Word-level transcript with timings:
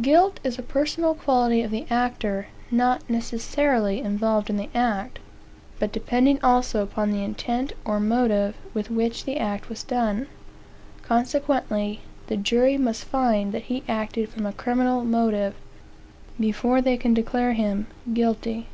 Guiltis 0.00 0.56
a 0.56 0.62
personal 0.62 1.14
quality 1.16 1.60
of 1.60 1.72
the 1.72 1.84
actor, 1.90 2.46
not 2.70 3.02
necessarily 3.10 3.98
involved 3.98 4.48
in 4.48 4.56
the 4.56 4.68
act, 4.72 5.18
but 5.80 5.90
depending 5.90 6.38
also 6.44 6.80
upon 6.80 7.10
the 7.10 7.24
intent 7.24 7.72
or 7.84 7.98
motive 7.98 8.54
with 8.72 8.88
which 8.88 9.24
the 9.24 9.36
act 9.36 9.68
was 9.68 9.82
done. 9.82 10.28
Consequently, 11.02 12.02
the 12.28 12.36
jury 12.36 12.78
must 12.78 13.02
find 13.04 13.50
that 13.50 13.62
he 13.62 13.82
acted 13.88 14.28
from 14.28 14.46
a 14.46 14.52
criminal 14.52 15.02
motive, 15.02 15.56
before 16.38 16.80
they 16.80 16.96
can 16.96 17.12
declare 17.12 17.54
him 17.54 17.88
guilty. 18.12 18.68